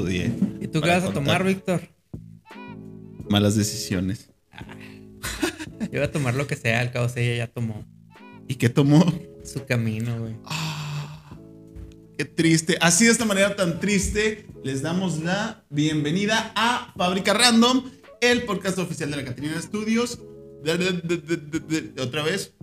[0.00, 0.32] estudié.
[0.60, 1.82] ¿Y tú qué vas a tomar, Víctor?
[3.28, 4.30] Malas decisiones.
[5.80, 7.84] Yo voy a tomar lo que sea, al cabo ella ya tomó
[8.48, 9.04] ¿Y qué tomó?
[9.44, 10.34] su camino, güey.
[10.44, 11.36] Ah,
[12.18, 12.76] qué triste.
[12.80, 17.84] Así de esta manera tan triste, les damos la bienvenida a Fábrica Random,
[18.20, 20.20] el podcast oficial de la Catrina Studios.
[20.62, 22.54] De- otra vez,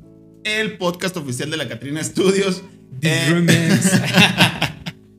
[0.44, 2.62] el podcast oficial de la Catrina Studios.
[3.02, 3.92] Eh, Disremix.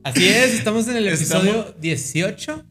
[0.09, 2.65] Así es, estamos en el Estamos- episodio 18,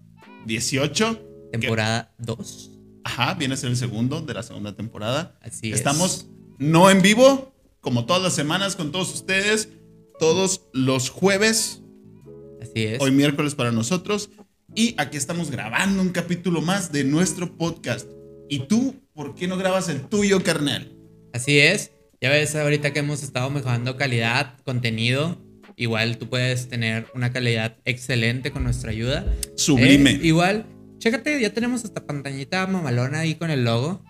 [0.46, 1.48] 18.
[1.52, 2.70] temporada 2.
[3.04, 5.38] Ajá, viene a ser el segundo de la segunda temporada.
[5.40, 5.76] Así es.
[5.76, 6.26] Estamos
[6.58, 9.68] no en vivo, como todas las semanas con todos ustedes,
[10.18, 11.80] todos los jueves,
[12.60, 13.00] Así es.
[13.00, 14.30] hoy miércoles para nosotros.
[14.74, 18.06] Y aquí estamos grabando un capítulo más de nuestro podcast.
[18.50, 20.92] ¿Y tú, por qué no grabas el tuyo, carnal?
[21.32, 21.92] Así es.
[22.20, 25.38] Ya ves ahorita que hemos estado mejorando calidad, contenido.
[25.78, 29.24] Igual tú puedes tener una calidad excelente con nuestra ayuda.
[29.56, 30.10] Sublime.
[30.10, 30.66] Eh, igual,
[30.98, 34.02] chécate, ya tenemos hasta pantallita mamalona ahí con el logo.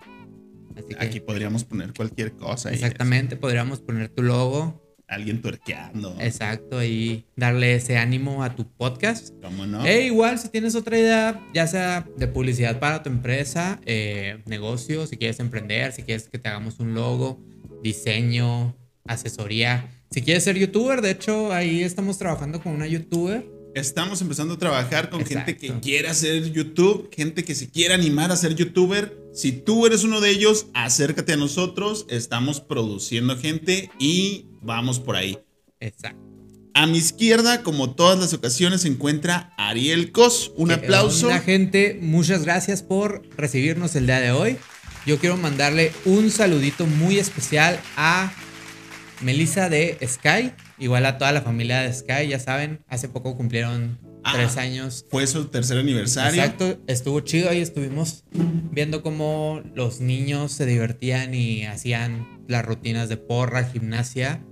[0.75, 2.71] Así que, Aquí podríamos poner cualquier cosa.
[2.73, 4.83] exactamente, podríamos poner tu logo.
[5.07, 6.15] Alguien tuerqueando.
[6.19, 9.33] Exacto, y darle ese ánimo a tu podcast.
[9.41, 9.85] ¿Cómo no?
[9.85, 15.05] E igual, si tienes otra idea, ya sea de publicidad para tu empresa, eh, negocio,
[15.05, 17.43] si quieres emprender, si quieres que te hagamos un logo,
[17.83, 18.75] diseño,
[19.05, 19.87] asesoría.
[20.11, 23.45] Si quieres ser youtuber, de hecho, ahí estamos trabajando con una youtuber.
[23.75, 28.31] Estamos empezando a trabajar con gente que quiere hacer YouTube, gente que se quiere animar
[28.31, 29.15] a ser youtuber.
[29.31, 32.07] Si tú eres uno de ellos, acércate a nosotros.
[32.09, 35.37] Estamos produciendo gente y vamos por ahí.
[35.79, 36.19] Exacto.
[36.73, 40.53] A mi izquierda, como todas las ocasiones, se encuentra Ariel Cos.
[40.55, 41.27] Un ¿Qué aplauso.
[41.27, 44.57] onda, gente, muchas gracias por recibirnos el día de hoy.
[45.05, 48.33] Yo quiero mandarle un saludito muy especial a
[49.21, 53.99] Melissa de Sky, igual a toda la familia de Sky, ya saben, hace poco cumplieron
[54.23, 55.05] Ah, tres años.
[55.09, 56.41] Fue su tercer aniversario.
[56.41, 58.25] Exacto, estuvo chido ahí estuvimos
[58.71, 64.43] viendo cómo los niños se divertían y hacían las rutinas de porra, gimnasia.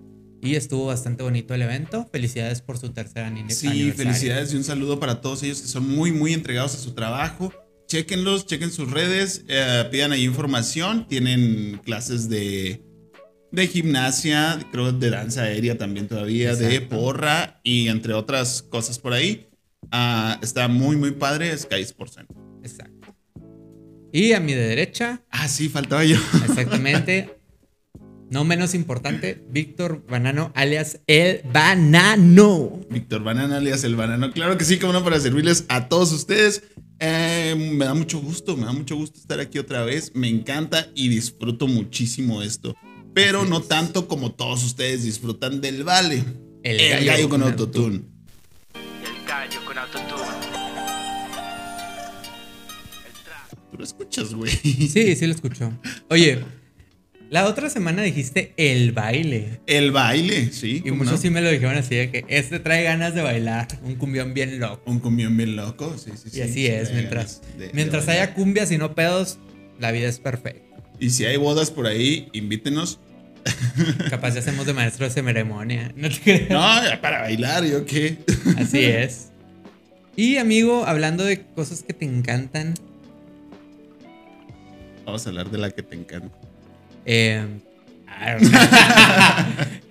[0.42, 2.08] Y estuvo bastante bonito el evento.
[2.14, 3.94] Felicidades por su tercer ani- Sí, aniversario.
[3.96, 7.52] felicidades y un saludo para todos ellos que son muy, muy entregados a su trabajo.
[7.88, 11.08] Chequenlos, chequen sus redes, eh, pidan ahí información.
[11.10, 12.82] Tienen clases de,
[13.52, 19.14] de gimnasia, creo de danza aérea también todavía, de porra y entre otras cosas por
[19.14, 19.48] ahí.
[19.92, 22.38] Ah, está muy, muy padre Sky Sports Center.
[22.64, 23.16] Exacto.
[24.12, 26.18] Y a mi de derecha, Ah, sí, faltaba yo.
[26.48, 27.38] exactamente,
[28.30, 32.82] no menos importante, Víctor Banano, alias El Banano.
[32.90, 34.32] Víctor Banana, alias el banano.
[34.32, 36.64] Claro que sí, como no, para servirles a todos ustedes.
[37.00, 40.12] Eh, me da mucho gusto, me da mucho gusto estar aquí otra vez.
[40.16, 42.76] Me encanta y disfruto muchísimo esto.
[43.18, 46.24] Pero no tanto como todos ustedes disfrutan del vale.
[46.62, 48.02] El El, gallo gallo, con con autotune.
[48.76, 50.22] El gallo con autotune.
[53.08, 53.72] El trap.
[53.72, 54.52] Tú lo escuchas, güey.
[54.52, 55.74] Sí, sí lo escucho.
[56.12, 56.44] Oye,
[57.32, 59.62] la otra semana dijiste el baile.
[59.66, 60.84] El baile, sí.
[60.86, 61.18] Y ¿cómo muchos no?
[61.18, 64.60] sí me lo dijeron así de que este trae ganas de bailar, un cumbión bien
[64.60, 64.84] loco.
[64.86, 66.38] Un cumbión bien loco, sí, sí, sí.
[66.38, 69.40] Y así sí, es, mientras, de- mientras haya cumbias y no pedos,
[69.80, 70.68] la vida es perfecta.
[71.00, 73.00] Y si hay bodas por ahí, invítenos.
[74.10, 75.92] Capaz ya hacemos de maestro de ceremonia.
[75.96, 76.50] No te creas.
[76.50, 78.18] No, ya para bailar, ¿yo qué?
[78.58, 79.30] Así es.
[80.16, 82.74] Y amigo, hablando de cosas que te encantan,
[85.06, 86.36] Vamos a hablar de la que te encanta.
[87.06, 87.46] eh,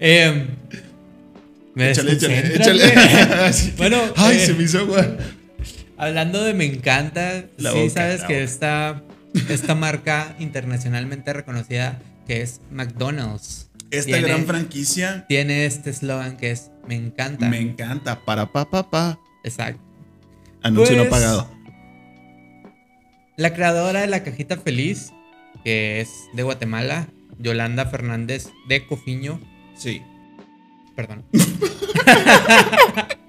[0.01, 0.47] eh,
[1.75, 2.83] me Échale, échale, échale.
[3.79, 5.17] Bueno, Ay, eh, se me hizo agua.
[5.97, 8.45] Hablando de me encanta, La sí boca, sabes que boca.
[8.45, 9.03] esta,
[9.49, 16.51] esta marca internacionalmente reconocida que es McDonald's Esta tiene, gran franquicia tiene este eslogan que
[16.51, 17.49] es me encanta.
[17.49, 18.25] me encanta.
[18.25, 19.19] Para pa pa pa.
[19.45, 19.81] Exacto.
[20.63, 21.51] Anuncio no Pues- pagado.
[23.37, 25.13] La creadora de la cajita feliz,
[25.63, 27.07] que es de Guatemala,
[27.39, 29.41] Yolanda Fernández de Cofiño.
[29.77, 30.03] Sí.
[30.97, 31.25] Perdón.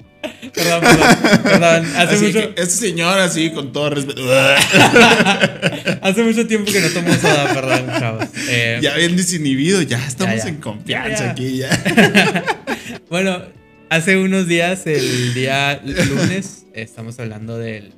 [0.53, 1.85] perdón, perdón, perdón.
[1.95, 4.21] Hace Así mucho, este señor así con todo respeto.
[6.01, 8.25] hace mucho tiempo que no tomo soda, perdón, chavos.
[8.49, 10.49] Eh, ya bien desinhibido, ya estamos Ya, ya.
[10.49, 11.31] en confianza ya.
[11.31, 12.43] aquí ya.
[13.09, 13.41] Bueno,
[13.89, 17.93] hace unos días, el día lunes, estamos hablando del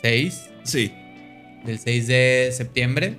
[0.00, 0.34] 6,
[0.64, 0.92] Sí.
[1.64, 3.16] del 6 de septiembre.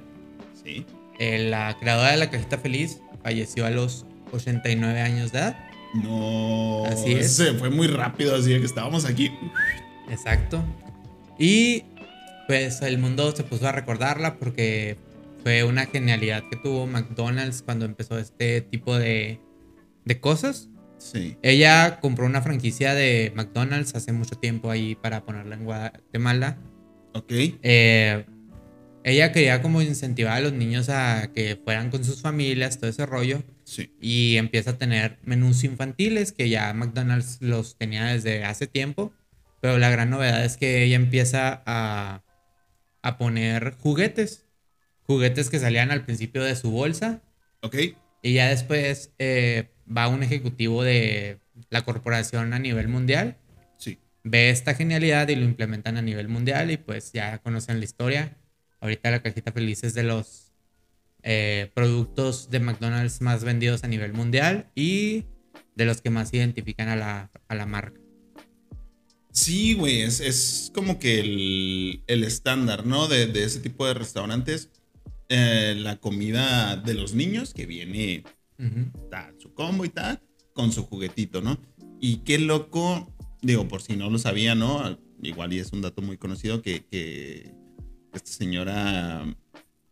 [0.63, 0.85] Sí.
[1.19, 5.57] eh, la creadora de la cajita feliz falleció a los 89 años de edad.
[5.93, 6.85] No.
[6.85, 7.33] Así es.
[7.33, 9.31] Se fue muy rápido, así que estábamos aquí.
[10.09, 10.63] Exacto.
[11.37, 11.83] Y
[12.47, 14.97] pues el mundo se puso a recordarla porque
[15.43, 19.39] fue una genialidad que tuvo McDonald's cuando empezó este tipo de,
[20.05, 20.69] de cosas.
[20.97, 21.37] Sí.
[21.41, 26.57] Ella compró una franquicia de McDonald's hace mucho tiempo ahí para ponerla en Guatemala.
[27.13, 27.31] Ok.
[27.31, 28.25] Eh,
[29.03, 33.05] ella quería como incentivar a los niños a que fueran con sus familias, todo ese
[33.05, 33.41] rollo.
[33.71, 33.95] Sí.
[34.01, 39.13] Y empieza a tener menús infantiles que ya McDonald's los tenía desde hace tiempo.
[39.61, 42.21] Pero la gran novedad es que ella empieza a,
[43.01, 44.45] a poner juguetes.
[45.03, 47.21] Juguetes que salían al principio de su bolsa.
[47.61, 47.77] Ok.
[48.21, 51.39] Y ya después eh, va un ejecutivo de
[51.69, 53.37] la corporación a nivel mundial.
[53.77, 53.99] Sí.
[54.25, 56.71] Ve esta genialidad y lo implementan a nivel mundial.
[56.71, 58.37] Y pues ya conocen la historia.
[58.81, 60.50] Ahorita la cajita feliz es de los
[61.23, 65.25] eh, productos de McDonald's más vendidos a nivel mundial y
[65.75, 67.99] de los que más identifican a la, a la marca.
[69.31, 73.07] Sí, güey, es, es como que el, el estándar, ¿no?
[73.07, 74.69] De, de ese tipo de restaurantes.
[75.29, 78.25] Eh, la comida de los niños que viene
[78.59, 79.07] Ujú.
[79.09, 80.21] tal, su combo y tal,
[80.53, 81.57] con su juguetito, ¿no?
[82.01, 84.99] Y qué loco, digo, por si no lo sabía, ¿no?
[85.23, 87.53] Igual y es un dato muy conocido que, que
[88.13, 89.25] esta señora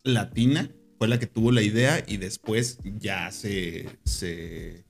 [0.04, 4.86] latina fue la que tuvo la idea y después ya se, se,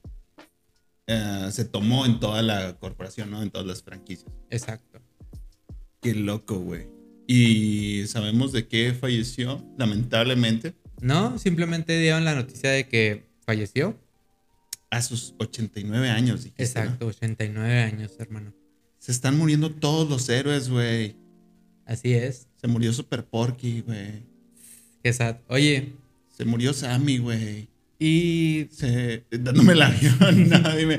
[1.06, 3.40] eh, se tomó en toda la corporación, ¿no?
[3.42, 4.30] En todas las franquicias.
[4.50, 5.00] Exacto.
[6.02, 6.88] Qué loco, güey.
[7.26, 13.96] Y sabemos de qué falleció, lamentablemente, No, simplemente dieron la noticia de que falleció.
[14.90, 16.42] a sus 89 años.
[16.42, 16.80] dijiste, ¿no?
[16.84, 18.52] Exacto, 89 años, hermano.
[18.98, 21.14] Se están muriendo todos los héroes, güey.
[21.86, 22.48] Así es.
[22.60, 24.24] Se murió Super Porky, güey.
[25.02, 25.36] Qué sad.
[25.48, 25.94] Oye,
[26.40, 27.68] Se murió Sammy, güey.
[27.98, 28.66] y.
[28.72, 29.24] Se...
[29.30, 30.48] Dándome el avión.
[30.48, 30.98] no, dime.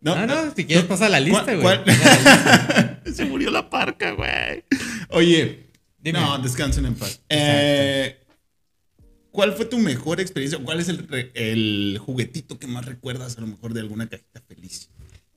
[0.00, 1.62] No, no, si quieres pasa la lista, güey.
[1.62, 3.02] ¿Cuál- Pasa la lista.
[3.12, 4.62] Se murió la parca, güey.
[5.10, 5.64] Oye.
[5.98, 6.20] Dime.
[6.20, 7.20] No, descansen en paz.
[7.28, 8.18] Eh,
[9.32, 10.60] ¿Cuál fue tu mejor experiencia?
[10.62, 14.90] ¿Cuál es el juguetito que más recuerdas a lo mejor de alguna cajita feliz?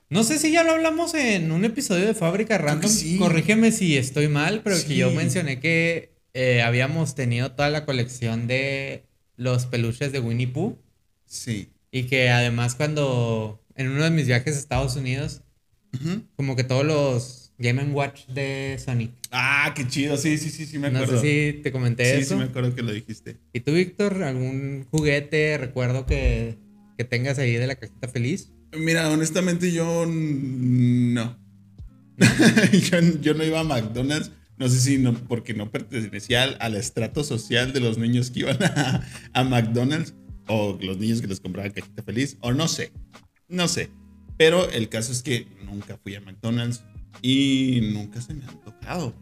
[0.09, 2.91] No sé si ya lo hablamos en un episodio de Fábrica Random.
[2.91, 3.17] sí.
[3.17, 4.89] Corrígeme si estoy mal, pero Sí.
[4.89, 9.05] que yo mencioné que eh, habíamos tenido toda la colección de
[9.41, 10.77] los peluches de Winnie Pooh.
[11.25, 11.69] Sí.
[11.91, 15.41] Y que además cuando en uno de mis viajes a Estados Unidos,
[16.35, 19.11] como que todos los Game Watch de Sonic.
[19.31, 20.15] Ah, qué chido.
[20.17, 21.21] Sí, sí, sí, sí, me No acuerdo.
[21.21, 22.33] sé si te comenté sí, eso.
[22.35, 23.37] sí, me acuerdo que lo dijiste.
[23.53, 26.57] ¿Y tú, Víctor, algún juguete, recuerdo que,
[26.97, 28.51] que tengas ahí de la cajita feliz?
[28.77, 31.37] Mira, honestamente yo no.
[32.91, 34.31] yo, yo no iba a McDonald's.
[34.61, 38.41] No sé si no, porque no pertenecía al, al estrato social de los niños que
[38.41, 39.01] iban a,
[39.33, 40.13] a McDonald's
[40.47, 42.91] o los niños que les compraban cajita feliz o no sé.
[43.49, 43.89] No sé.
[44.37, 46.83] Pero el caso es que nunca fui a McDonald's
[47.23, 49.15] y nunca se me ha antojado.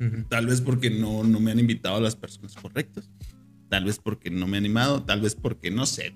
[0.00, 0.22] Ujú.
[0.28, 3.10] Tal vez porque no, no me han invitado a las personas correctas.
[3.70, 5.02] Tal vez porque no me he animado.
[5.02, 6.14] Tal vez porque no sé.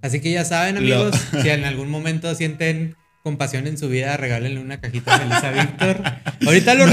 [0.00, 2.96] Así que ya saben, Lo- amigos, si en algún momento sienten
[3.26, 6.00] compasión en su vida, regálenle una cajita feliz a Víctor.
[6.46, 6.88] Ahorita los,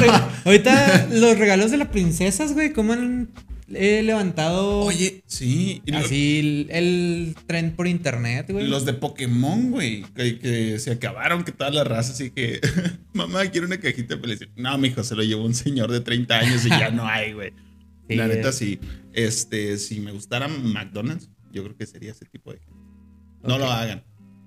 [0.46, 3.30] ahorita los regalos de las princesas, güey, cómo han
[3.72, 5.84] eh, levantado Oye, sí.
[5.86, 8.68] lo- así el, tren por internet, güey.
[8.68, 12.60] Los de Pokémon, güey, que, que se acabaron, que todas las razas, así que,
[13.14, 14.40] mamá, quiero una cajita feliz.
[14.56, 17.54] No, mijo, se lo llevó un señor de 30 años y ya no hay, güey.
[18.10, 18.80] Sí, La neta, es- sí.
[19.14, 22.60] Este, si me gustara McDonald's, yo creo que sería ese tipo de.
[23.44, 24.04] No lo hagan.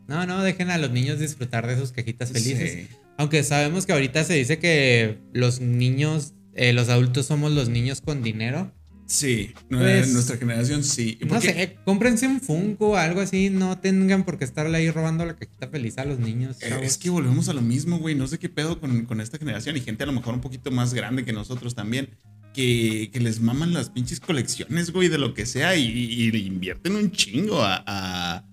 [0.09, 2.73] No, no, dejen a los niños disfrutar de sus cajitas felices.
[2.89, 2.97] Sí.
[3.19, 8.01] Aunque sabemos que ahorita se dice que los niños, eh, los adultos somos los niños
[8.01, 8.73] con dinero.
[9.09, 11.17] Sí, Pues, nuestra generación sí.
[11.29, 15.25] No sé, cómprense un Funko o algo así, no tengan por qué estarle ahí robando
[15.25, 16.57] la cajita feliz a los niños.
[16.61, 16.77] Eh.
[16.83, 18.17] Es que volvemos a lo mismo, güey.
[18.17, 20.73] No sé qué pedo con, con esta generación y gente a lo mejor un poquito
[20.73, 22.09] más grande que nosotros también.
[22.53, 26.47] Que, que les maman las pinches colecciones, güey, de lo que sea y, y- y
[26.47, 28.45] invierten un chingo a, a-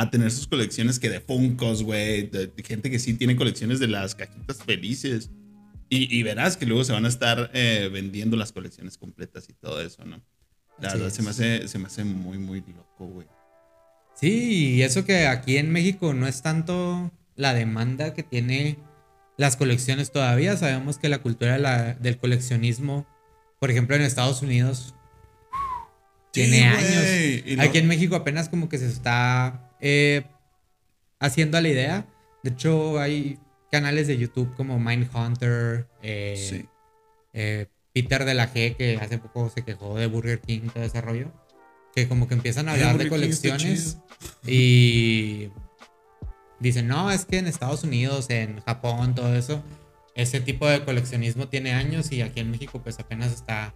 [0.00, 2.22] a tener sus colecciones que de Funkos, güey.
[2.28, 5.30] De, de gente que sí tiene colecciones de las cajitas felices.
[5.88, 9.52] Y, y verás que luego se van a estar eh, vendiendo las colecciones completas y
[9.54, 10.20] todo eso, ¿no?
[10.80, 13.26] La verdad se me, hace, se me hace muy, muy loco, güey.
[14.14, 18.78] Sí, y eso que aquí en México no es tanto la demanda que tiene
[19.36, 20.56] las colecciones todavía.
[20.56, 23.06] Sabemos que la cultura de la- del coleccionismo,
[23.58, 24.94] por ejemplo, en Estados Unidos,
[26.32, 27.46] tiene años.
[27.56, 30.22] lo- Aquí en México apenas como que se está eh,
[31.18, 32.06] haciendo a la idea.
[32.42, 33.38] De hecho, hay
[33.70, 36.66] canales de YouTube como Mindhunter, eh, Sí.
[37.32, 41.00] eh, Peter de la G, que hace poco se quejó de Burger King, todo ese
[41.00, 41.32] rollo.
[41.94, 43.98] Que como que empiezan a hablar de colecciones
[44.46, 45.50] y
[46.60, 49.62] dicen, no, es que en Estados Unidos, en Japón, todo eso,
[50.14, 53.74] ese tipo de coleccionismo tiene años y aquí en México pues apenas está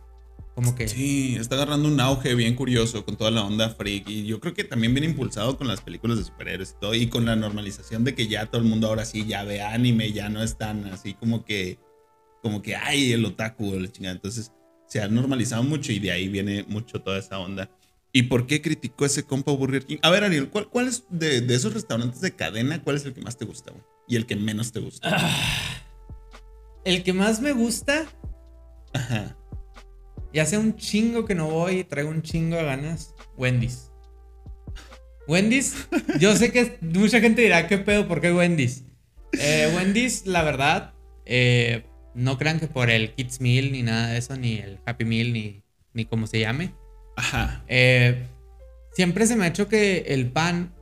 [0.55, 0.87] Como que.
[0.89, 4.09] Sí, está agarrando un auge bien curioso con toda la onda freak.
[4.09, 6.95] Y yo creo que también viene impulsado con las películas de superhéroes y todo.
[6.95, 10.13] Y con la normalización de que ya todo el mundo ahora sí ya ve anime,
[10.13, 11.79] ya no es tan así como que.
[12.43, 14.15] Como que, ay, el otaku la chingada.
[14.15, 14.53] Entonces
[14.87, 17.71] se ha normalizado mucho y de ahí viene mucho toda esa onda.
[18.13, 19.97] ¿Y por qué criticó ese compa Burger King?
[20.03, 22.81] A ver, Ariel, ¿cuál, cuál es de, de esos restaurantes de cadena?
[22.81, 23.83] ¿Cuál es el que más te gusta, güey?
[24.07, 25.19] Y el que menos te gusta.
[26.85, 28.07] El que más me gusta,
[28.95, 29.37] Ajá.
[30.35, 33.93] Y hace un chingo que no voy y traigo un chingo de ganas, Wendy's.
[35.29, 35.87] Wendy's,
[36.19, 38.09] yo sé que mucha gente dirá, ¿qué pedo?
[38.09, 38.83] ¿Por qué Wendy's?
[39.39, 40.93] Eh, Wendy's, la verdad,
[41.25, 45.05] eh, no crean que por el Kids Meal ni nada de eso, ni el Happy
[45.05, 45.63] Meal, ni,
[45.93, 46.75] ni como se llame.
[47.17, 47.63] Ajá.
[47.69, 48.27] Eh,
[48.93, 50.75] siempre se me ha hecho que el pan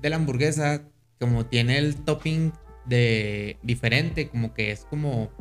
[0.00, 0.84] de la hamburguesa,
[1.18, 2.52] como tiene el topping
[2.86, 5.32] de diferente, como que es como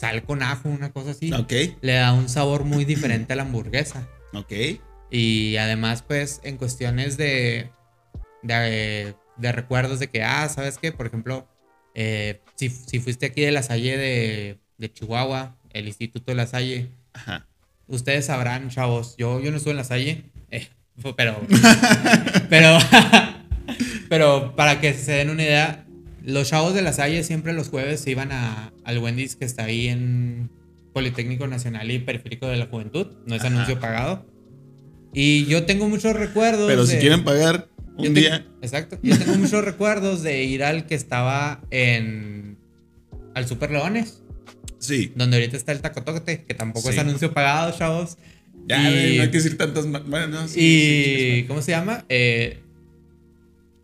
[0.00, 1.52] sal con ajo, una cosa así, Ok,
[1.82, 4.08] le da un sabor muy diferente a la hamburguesa.
[4.32, 4.52] ok.
[5.10, 7.68] Y además, pues, en cuestiones de,
[8.42, 10.92] de, de recuerdos de que, ah, ¿sabes qué?
[10.92, 11.46] Por ejemplo,
[11.94, 16.46] eh, si, si fuiste aquí de la Salle de, de Chihuahua, el Instituto de la
[16.46, 17.46] Salle, Ajá.
[17.88, 20.68] ustedes sabrán, chavos, yo, yo no estuve en la Salle, eh,
[21.16, 21.40] pero,
[22.48, 22.78] pero,
[24.08, 25.84] pero para que se den una idea,
[26.24, 29.64] los chavos de la Salle siempre los jueves se iban a, al Wendy's que está
[29.64, 30.50] ahí en
[30.92, 33.48] Politécnico Nacional y Periférico de la Juventud, no es Ajá.
[33.54, 34.26] anuncio pagado.
[35.12, 36.68] Y yo tengo muchos recuerdos.
[36.68, 38.46] Pero si de- quieren pagar un día.
[38.62, 38.98] Exacto.
[39.02, 42.58] Yo tengo muchos recuerdos de ir al que estaba en.
[43.34, 44.22] al Super Leones,
[44.78, 45.12] Sí.
[45.16, 46.94] donde ahorita está el Tacotote, que tampoco Sí.
[46.94, 48.18] es anuncio pagado, chavos.
[48.68, 49.86] Ya, Y- no hay que decir tantas.
[49.90, 51.40] Bueno, no, sí, y.
[51.40, 52.04] sí, ¿Cómo se llama?
[52.08, 52.60] Eh,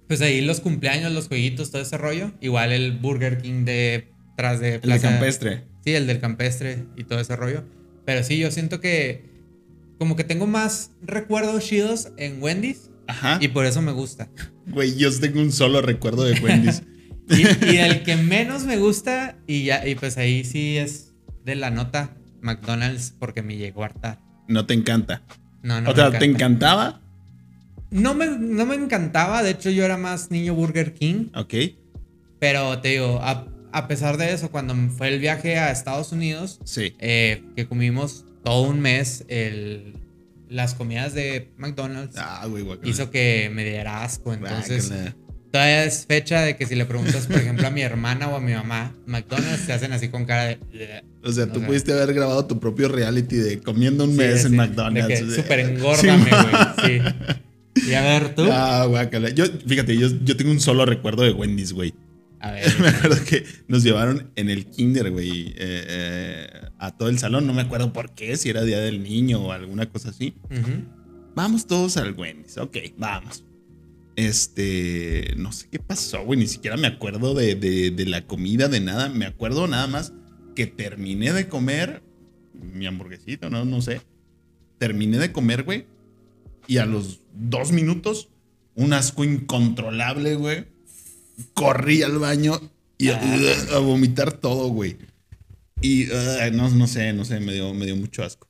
[0.08, 2.32] pues ahí los cumpleaños, los jueguitos, todo ese rollo.
[2.40, 4.08] Igual el Burger King de.
[4.36, 5.64] tras de El de Plaza- campestre.
[5.84, 7.64] Sí, el del campestre y todo ese rollo.
[8.04, 9.24] Pero sí, yo siento que.
[9.98, 13.38] Como que tengo más recuerdos chidos en Wendy's Ajá.
[13.40, 14.28] y por eso me gusta.
[14.66, 16.82] Güey, yo tengo un solo recuerdo de Wendy's.
[17.28, 21.12] Y, y el que menos me gusta, y ya, y pues ahí sí es
[21.44, 24.20] de la nota, McDonald's, porque me llegó a hartar.
[24.46, 25.24] no te encanta.
[25.60, 26.44] No, no o sea, me ¿te encanta.
[26.44, 27.02] encantaba?
[27.90, 31.54] No me, no me encantaba, de hecho yo era más niño Burger King, Ok.
[32.38, 36.60] pero te digo, a, a pesar de eso, cuando fue el viaje a Estados Unidos,
[36.64, 36.94] Sí.
[36.98, 39.94] eh, que comimos todo un mes el,
[40.48, 44.92] las comidas de McDonald's, Ah, güey, hizo que me diera asco, entonces...
[45.52, 48.40] Todavía es fecha de que si le preguntas, por ejemplo, a mi hermana o a
[48.40, 50.58] mi mamá, McDonald's se hacen así con cara de.
[51.22, 54.48] O sea, tú pudiste haber grabado tu propio reality de comiendo un Sí, mes sí,
[54.48, 55.34] en McDonald's.
[55.34, 56.98] Súper engórdame, güey.
[57.00, 57.02] Sí.
[57.88, 58.44] Y a ver, tú.
[58.50, 59.30] Ah, guácala.
[59.30, 61.92] Yo, fíjate, yo, yo tengo un solo recuerdo de Wendy's, güey.
[62.40, 62.66] A ver.
[62.80, 66.46] Me acuerdo que nos llevaron en el kinder, güey, eh, eh,
[66.78, 67.46] a todo el salón.
[67.46, 70.34] No me acuerdo por qué, si era Día del Niño o alguna cosa así.
[71.34, 72.56] Vamos todos al Wendy's.
[72.58, 73.44] Ok, vamos.
[74.16, 76.38] Este, no sé qué pasó, güey.
[76.40, 79.08] Ni siquiera me acuerdo de, de- de la comida, de nada.
[79.10, 80.12] Me acuerdo nada más
[80.54, 82.02] que terminé de comer
[82.54, 84.00] mi hamburguesito, no, no sé.
[84.78, 85.84] Terminé de comer, güey.
[86.66, 88.28] Y a los dos minutos,
[88.74, 90.64] un asco incontrolable, güey.
[91.54, 92.60] Corrí al baño
[92.98, 93.20] y a,
[93.74, 94.96] a vomitar todo, güey.
[95.80, 98.48] Y uh, no, no sé, no sé, me dio, me dio mucho asco.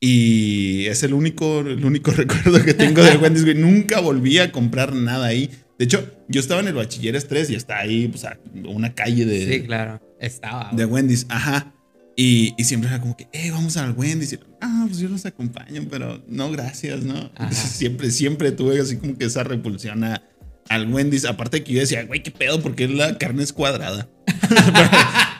[0.00, 3.56] Y es el único, el único recuerdo que tengo de Wendy's, güey.
[3.56, 5.50] Nunca volví a comprar nada ahí.
[5.78, 9.24] De hecho, yo estaba en el Bachilleres 3 y está ahí, pues, a una calle
[9.24, 10.00] de, Sí, claro.
[10.20, 10.70] Estaba.
[10.72, 10.84] de.
[10.84, 11.26] Wendy's.
[11.28, 11.74] Ajá.
[12.20, 14.32] Y, y siempre era como que, eh, vamos al Wendy's.
[14.32, 17.14] Y, ah, pues yo los acompaño, pero no, gracias, ¿no?
[17.14, 20.20] Entonces, siempre, siempre tuve así como que esa repulsión a-
[20.68, 21.24] al Wendy's.
[21.24, 24.08] Aparte que yo decía, güey, qué pedo, porque la carne es cuadrada.
[24.48, 24.90] Pero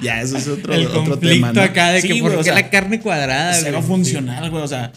[0.01, 1.53] ya, eso es otro, El otro conflicto tema.
[1.53, 1.63] ¿no?
[1.63, 3.61] acá de Sí, que por o sea, la carne cuadrada.
[3.61, 3.83] Güey?
[3.83, 4.63] funcional, güey.
[4.63, 4.93] O sea,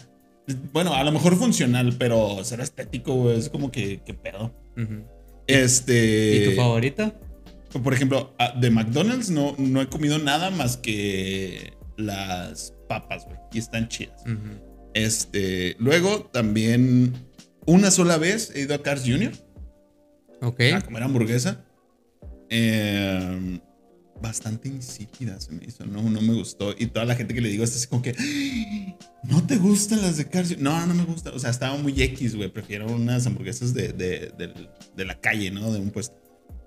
[0.72, 3.40] bueno, a lo mejor funcional, pero cero estético, güey.
[3.40, 4.54] Es como que, qué pedo.
[4.78, 4.84] Sí.
[4.84, 5.04] Ujú.
[5.48, 6.36] Este.
[6.36, 7.12] ¿Y tu favorito?
[7.72, 13.38] Por ejemplo, ah, de McDonald's no, no he comido nada más que las papas, güey.
[13.54, 14.24] Y están chidas.
[14.94, 15.76] Este.
[15.80, 17.14] Luego también.
[17.66, 19.32] Una sola vez he ido a Cars Jr.
[20.42, 20.62] Ok.
[20.74, 21.64] a comer hamburguesa.
[22.50, 23.60] Eh,
[24.22, 26.76] bastante insípida se me hizo, no, no me gustó.
[26.78, 30.02] Y toda la gente que le digo es así como que, "Ay, ¿no te gustan
[30.02, 30.50] las de Cars?
[30.50, 31.32] Jr.?" No, no me gusta.
[31.32, 32.50] O sea, estaba muy X, güey.
[32.52, 34.32] Prefiero unas hamburguesas de, de,
[34.96, 35.72] de la calle, ¿no?
[35.72, 36.21] De un puesto.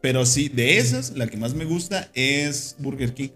[0.05, 3.31] Pero sí, de esas, la que más me gusta es Burger King.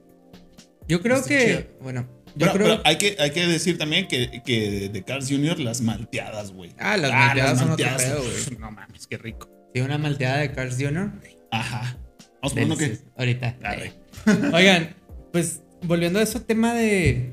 [0.87, 1.47] Yo creo Está que.
[1.47, 1.63] chido.
[1.81, 2.07] Bueno.
[2.37, 2.67] Yo Pero, creo.
[2.67, 5.59] pero hay, que, hay que decir también que, que de Cars Jr.
[5.61, 6.75] las malteadas, güey.
[6.79, 8.03] Ah, las malteadas son otro malteadas.
[8.03, 8.59] pedo, güey.
[8.61, 9.49] No mames, qué rico.
[9.75, 11.11] Sí, una malteada de Cars Jr.
[11.51, 11.97] Ajá.
[12.43, 12.99] Vamos por uno que...
[13.17, 13.57] Ahorita.
[13.63, 13.93] Arre.
[14.53, 14.95] Oigan,
[15.33, 17.33] pues volviendo a ese tema de,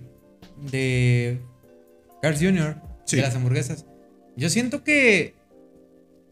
[0.71, 1.41] de
[2.21, 3.17] Cars Jr., Sí.
[3.17, 3.85] de las hamburguesas,
[4.37, 5.35] yo siento que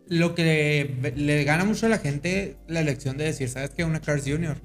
[0.07, 3.83] lo que le, gana mucho a la gente la elección de decir, ¿sabes qué?
[3.83, 4.57] Una Cars Jr.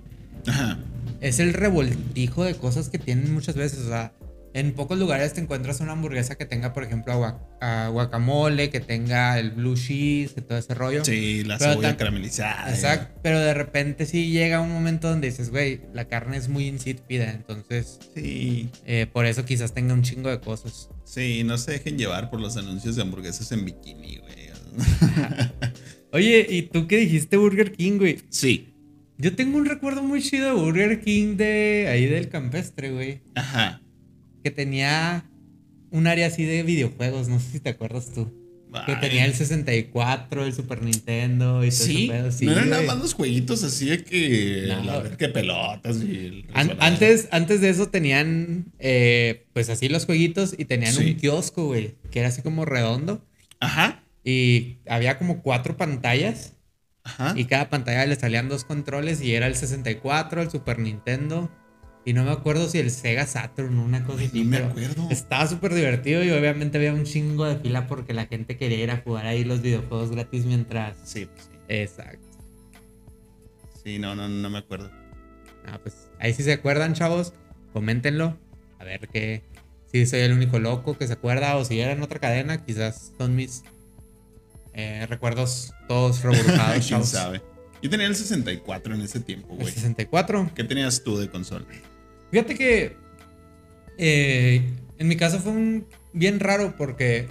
[0.47, 0.79] Ajá.
[1.21, 3.81] es el revoltijo de cosas que tienen muchas veces.
[3.81, 4.13] O sea,
[4.55, 8.81] en pocos lugares te encuentras una hamburguesa que tenga, por ejemplo, agua- ah, guacamole, que
[8.81, 11.05] tenga el blue cheese, que todo ese rollo.
[11.05, 12.71] Sí, la Pero cebolla tan- caramelizada.
[12.71, 13.21] Exacto.
[13.23, 17.31] Pero de repente sí llega un momento donde dices, güey, la carne es muy insípida.
[17.31, 20.89] Entonces, Sí, eh, por eso quizás tenga un chingo de cosas.
[21.05, 24.48] sí, no se dejen llevar por los anuncios de hamburguesas en bikini, güey.
[26.13, 28.19] Oye, ¿y tú qué dijiste Burger King, güey?
[28.31, 28.69] Sí.
[29.19, 33.21] Yo tengo un recuerdo muy chido de Burger King de ahí del campestre, güey.
[33.35, 33.83] Ajá.
[34.43, 35.25] Que tenía
[35.91, 38.33] un área así de videojuegos, no sé si te acuerdas tú.
[38.87, 42.31] Que tenía el 64, el Super Nintendo y todo Sí, ese pedo.
[42.33, 44.85] Sí, no eran nada más los jueguitos así de que No.
[44.85, 46.83] la que pelotas y el An- resbaladero.
[46.83, 51.03] antes, antes de eso tenían, eh, pues así los jueguitos y tenían Sí.
[51.03, 53.25] un kiosco, güey, que era así como redondo.
[53.59, 56.55] Ajá, Y había como cuatro pantallas
[57.05, 57.35] ajá.
[57.37, 61.51] y cada pantalla le salían dos controles y era el 64, el Super Nintendo
[62.09, 64.43] y no me acuerdo si el Sega Saturn, una cosa así.
[64.43, 65.09] no me acuerdo.
[65.11, 68.91] Estaba súper divertido y obviamente había un chingo de fila porque la gente quería ir
[68.91, 70.97] a jugar ahí los videojuegos gratis mientras...
[71.05, 71.59] Sí, pues sí.
[71.69, 72.27] Exacto.
[73.85, 74.91] Sí, no, no, no me acuerdo.
[75.67, 77.35] Ah, pues ahí si se acuerdan, chavos,
[77.75, 78.39] coméntenlo.
[78.79, 79.43] A ver qué.
[79.93, 83.13] Si soy el único loco que se acuerda o si era en otra cadena, quizás
[83.19, 83.65] son mis
[84.75, 87.09] eh, recuerdos todos reburjados, ¿Quién chavos.
[87.09, 87.43] sabe?
[87.83, 89.73] Yo tenía el 64 en ese tiempo, El güey.
[89.73, 90.51] 64.
[90.55, 91.65] ¿Qué tenías tú de consola?
[92.31, 92.97] Fíjate que
[93.99, 94.63] eh,
[94.99, 97.29] en mi caso fue un bien raro porque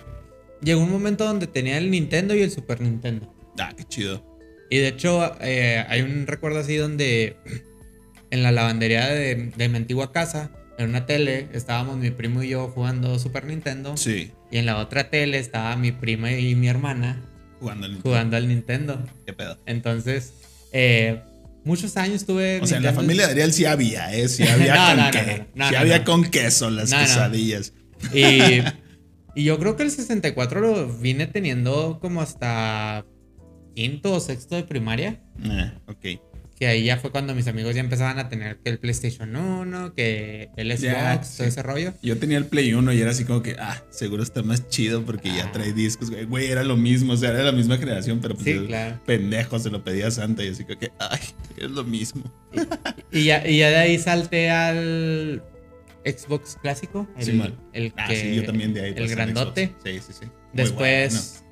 [0.61, 3.33] llegó un momento donde tenía el Nintendo y el Super Nintendo.
[3.59, 4.23] Ah, qué chido.
[4.69, 7.37] Y de hecho, eh, hay un recuerdo así donde
[8.31, 12.49] en la lavandería de, de mi antigua casa, en una tele, estábamos mi primo y
[12.49, 13.97] yo jugando Super Nintendo.
[13.97, 17.21] Sí, Y en la otra tele estaba mi prima y mi hermana
[17.59, 19.03] jugando al jugando al Nintendo.
[19.25, 19.57] ¿Qué pedo?
[19.65, 20.33] Entonces,
[20.71, 21.21] eh,
[21.63, 22.61] muchos años tuve.
[22.61, 23.01] O sea, en la Nintendo.
[23.01, 24.27] familia de Ariel sí había, ¿eh?
[24.27, 27.73] Sí había No, con no, sí había con queso las quesadillas.
[28.13, 28.61] Y,
[29.35, 33.05] y yo creo que el 64 lo vine teniendo como hasta
[33.75, 35.21] quinto o sexto de primaria.
[35.43, 36.05] Eh, ok.
[36.59, 39.93] Que ahí ya fue cuando mis amigos ya empezaban a tener que el PlayStation 1,
[39.93, 41.49] que el Xbox, todo sí.
[41.49, 41.93] ese rollo.
[42.01, 45.05] Yo tenía el Play 1 y era así como que, ah, seguro está más chido
[45.05, 45.51] porque ya Ah.
[45.51, 46.25] trae discos, güey.
[46.25, 48.99] Güey, era lo mismo, o sea, era la misma generación, pero pues Sí, claro.
[49.05, 51.19] pendejo se lo pedía a Santa y así como que, ay,
[51.57, 52.23] es lo mismo.
[53.11, 55.43] Y ya, y ya de ahí salté al
[56.05, 57.07] Xbox clásico.
[57.17, 57.55] El, Simón.
[57.73, 58.93] el Ah, que- sí, yo también de ahí.
[58.95, 59.75] El grandote.
[59.85, 60.25] Sí, sí, sí.
[60.25, 61.43] Muy Después,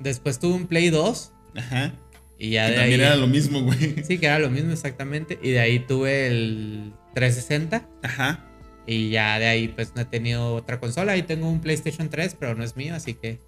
[0.00, 1.32] después tuve un Play 2.
[1.52, 1.66] bueno.
[1.66, 1.92] Ajá.
[2.38, 3.06] Y ya Que de también ahí.
[3.06, 4.02] era lo mismo, güey.
[4.06, 5.38] Sí, que era lo mismo exactamente.
[5.42, 7.88] Y de ahí tuve el 360.
[8.02, 8.44] Ajá.
[8.86, 11.16] Y ya de ahí pues no he tenido otra consola.
[11.16, 13.40] Y tengo un PlayStation 3, pero no es mío, así que...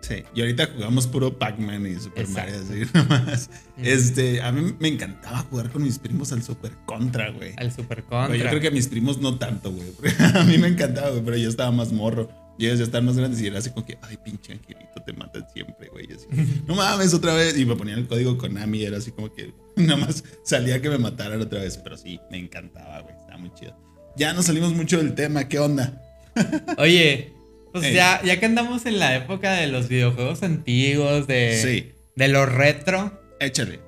[0.00, 0.22] Sí.
[0.32, 3.50] Y ahorita jugamos puro Pac-Man y Super Mario, así nomás.
[3.82, 7.52] Este, a mí me encantaba jugar con mis primos al Super Contra, güey.
[7.56, 8.28] Al Super Contra.
[8.28, 9.88] Güey, yo creo que a mis primos no tanto, güey.
[10.34, 12.28] A mí me encantaba, güey, pero yo estaba más morro.
[12.58, 15.12] Y ellos ya estaban más grandes y era así como que, ay, pinche angelito, te
[15.12, 16.08] matan siempre, güey.
[16.12, 16.26] así,
[16.66, 17.56] no mames, otra vez.
[17.56, 20.88] Y me ponían el código Konami y era así como que nada más salía que
[20.90, 21.76] me mataran otra vez.
[21.78, 23.14] Pero sí, me encantaba, güey.
[23.16, 23.76] Estaba muy chido.
[24.16, 26.02] Ya nos salimos mucho del tema, ¿qué onda?
[26.78, 27.32] Oye,
[27.72, 27.94] pues Ey.
[27.94, 31.92] ya, ya que andamos en la época de los videojuegos antiguos, de, Sí.
[32.16, 33.78] de lo retro, Échale.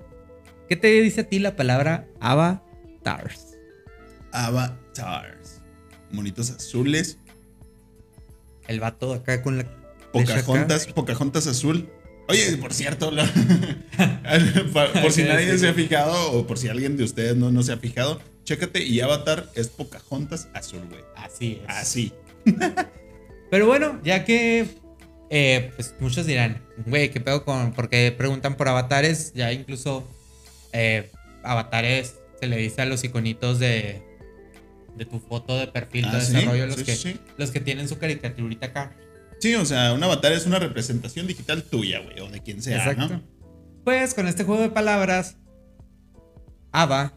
[0.69, 3.57] ¿qué te dice a ti la palabra avatars?
[4.33, 5.61] Avatars.
[6.13, 7.19] Monitos azules.
[8.71, 9.65] El vato acá con la...
[10.13, 11.89] Pocahontas, Pocahontas azul.
[12.29, 13.25] Oye, por cierto, lo-
[15.03, 17.73] por, si nadie se ha fijado o por si alguien de ustedes no, no se
[17.73, 21.03] ha fijado, chécate y Avatar es Pocahontas azul, güey.
[21.17, 21.77] Así es.
[21.77, 22.13] Así.
[23.51, 24.69] Pero bueno, ya que
[25.31, 27.73] eh, pues muchos dirán, güey, ¿qué pedo con...?
[27.73, 30.09] Porque preguntan por avatares, ya incluso
[30.73, 31.11] eh,
[31.43, 34.03] avatares se le dice a los iconitos de,
[34.97, 36.33] de tu foto de perfil Ah, de ¿sí?
[36.35, 38.97] desarrollo, los, Sí, que, sí, los que tienen su caricaturita acá.
[39.41, 42.77] Sí, o sea, un avatar es una representación digital tuya, güey, o de quien sea,
[42.79, 43.09] Exacto.
[43.15, 43.23] ¿no?
[43.85, 45.37] Pues con este juego de palabras,
[46.73, 47.15] Ava,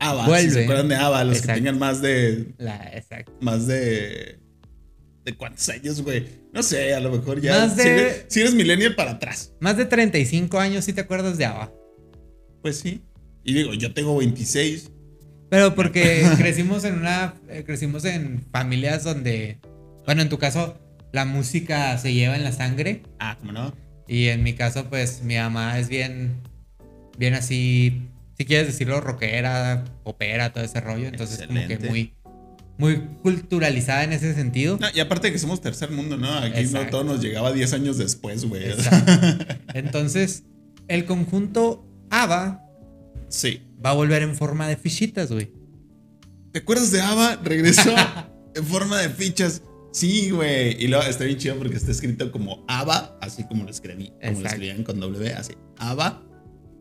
[0.00, 0.48] Ava, Vuelve.
[0.48, 1.54] si se acuerdan de Ava, los Exacto.
[1.54, 3.32] que tengan más de la, exacto.
[3.40, 4.40] más de
[5.24, 6.26] de cuántos años, güey.
[6.52, 9.54] No sé, a lo mejor ya Más de- si, eres, si eres millennial para atrás.
[9.58, 11.72] Más de 35 años, si te acuerdas de Ava.
[12.60, 13.02] Pues sí.
[13.42, 14.90] Y digo, yo tengo 26.
[15.50, 17.34] Pero porque crecimos en una.
[17.48, 19.58] eh, crecimos en familias donde.
[20.06, 20.78] Bueno, en tu caso,
[21.12, 23.02] la música se lleva en la sangre.
[23.18, 23.74] Ah, ¿cómo no?
[24.06, 26.40] Y en mi caso, pues mi mamá es bien.
[27.18, 28.08] Bien así.
[28.36, 31.06] Si quieres decirlo, rockera, opera, todo ese rollo.
[31.06, 31.88] Entonces, como que Excelente.
[31.88, 32.12] muy.
[32.76, 34.76] muy culturalizada en ese sentido.
[34.80, 36.32] No, y aparte de que somos tercer mundo, ¿no?
[36.38, 38.64] Aquí no todo nos llegaba 10 años después, güey.
[39.74, 40.42] Entonces,
[40.88, 42.63] el conjunto ABBA
[43.34, 43.62] sí.
[43.84, 45.50] va a volver en forma de fichitas, güey.
[46.52, 47.36] ¿Te acuerdas de Ava?
[47.42, 47.94] Regresó
[48.54, 49.62] en forma de fichas.
[49.92, 50.82] Sí, güey.
[50.82, 54.40] Y luego está bien chido porque está escrito como Ava, así como lo escribí, como
[54.40, 55.54] lo escribían con W, así.
[55.78, 56.22] Ava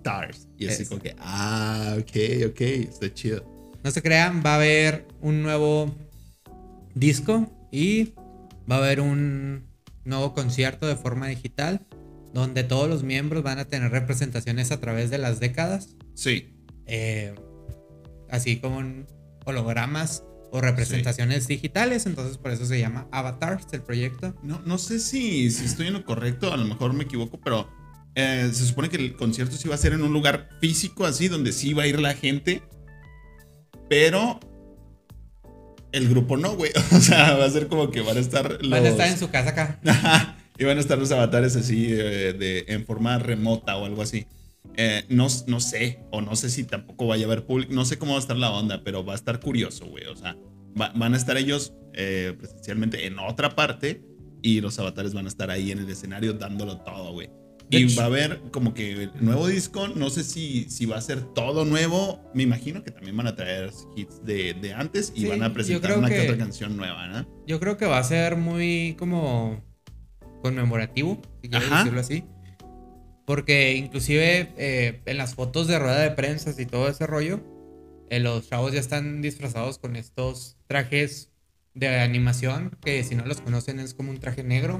[0.03, 0.47] Tars.
[0.57, 3.45] Y así como que, ah, ok, ok, está chido.
[3.83, 5.93] No se crean, va a haber un nuevo
[6.95, 8.13] disco y
[8.69, 9.63] va a haber un
[10.05, 11.81] nuevo concierto de forma digital
[12.33, 16.55] donde todos los miembros van a tener representaciones a través de las décadas, Sí.
[16.85, 17.33] eh,
[18.29, 19.07] así como en
[19.45, 24.35] hologramas o representaciones digitales, entonces por eso se llama Avatars el proyecto.
[24.43, 27.67] No, no sé si, si estoy en lo correcto, a lo mejor me equivoco, pero
[28.15, 31.27] eh, se supone que el concierto sí va a ser en un lugar físico, así,
[31.27, 32.61] donde sí va a ir la gente,
[33.89, 34.39] pero
[35.91, 36.71] el grupo no, güey.
[36.91, 38.69] O sea, va a ser como que van a estar los...
[38.69, 39.79] Van a estar en su casa acá.
[40.55, 44.27] Y van a estar los avatares así eh, de, en forma remota o algo así.
[44.75, 47.97] Eh, no, no sé, o no sé si tampoco vaya a haber público, no sé
[47.99, 50.05] cómo va a estar la onda, pero va a estar curioso, güey.
[50.05, 50.35] O sea,
[50.79, 54.01] va- van a estar ellos eh, presencialmente en otra parte
[54.41, 57.29] y los avatares van a estar ahí en el escenario dándolo todo, güey.
[57.69, 60.97] Y hecho- va a haber como que el nuevo disco, no sé si, si va
[60.97, 65.13] a ser todo nuevo, me imagino que también van a traer hits de, de antes
[65.15, 67.27] y Sí, van a presentar una que que- otra canción nueva, ¿no?
[67.47, 69.63] Yo creo que va a ser muy como
[70.41, 72.23] conmemorativo, si quieres decirlo así.
[73.25, 77.39] Porque inclusive eh, en las fotos de rueda de prensa y todo ese rollo,
[78.09, 81.31] eh, los chavos ya están disfrazados con estos trajes
[81.73, 84.79] de animación, que si no los conocen es como un traje negro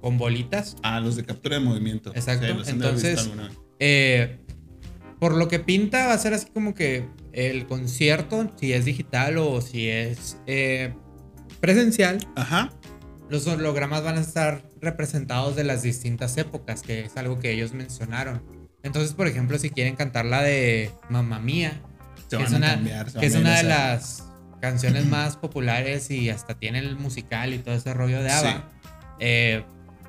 [0.00, 0.76] con bolitas.
[0.82, 2.12] Ah, los de captura de movimiento.
[2.14, 3.30] Exacto, Sí, los entonces-.
[3.78, 4.38] Eh,
[5.20, 9.38] por lo que pinta va a ser así como que el concierto, si es digital
[9.38, 10.36] o si es
[11.60, 12.72] presencial, Ajá.
[13.28, 17.72] los hologramas van a estar representados de las distintas épocas, que es algo que ellos
[17.72, 18.42] mencionaron.
[18.82, 21.80] Entonces, por ejemplo, si quieren cantar la de Mamma Mía,
[22.28, 23.12] que es una, cambiar.
[23.12, 24.24] que es una de las
[24.60, 28.70] canciones más populares y hasta tiene el musical y todo ese rollo de ABBA,
[29.20, 29.64] eh,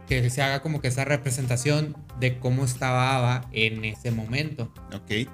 [0.08, 4.74] que se haga como que esa representación de cómo estaba ABBA en ese momento.
[4.94, 5.30] Ok.